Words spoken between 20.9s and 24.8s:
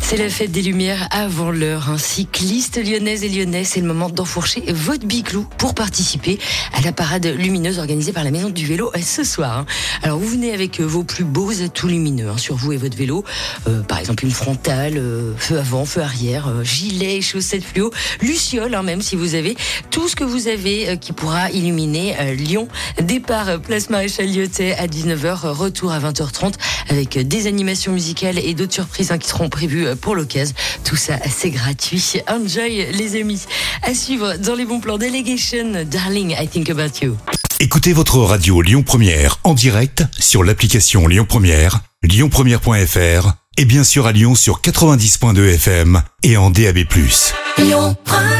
qui pourra illuminer Lyon. Départ place Maréchal Lyotet